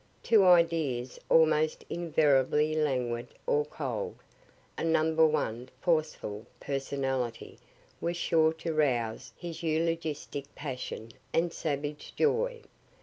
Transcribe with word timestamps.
To 0.23 0.43
ideas 0.43 1.19
almost 1.29 1.85
invariably 1.87 2.73
languid 2.73 3.27
or 3.45 3.65
cold, 3.65 4.15
a 4.75 4.83
number 4.83 5.27
one 5.27 5.69
forceful 5.79 6.47
personality 6.59 7.59
was 8.01 8.17
sure 8.17 8.51
to 8.53 8.73
rouse 8.73 9.31
his 9.37 9.61
eulogistic 9.61 10.55
passion 10.55 11.11
and 11.33 11.53
savage 11.53 12.13
joy. 12.15 12.61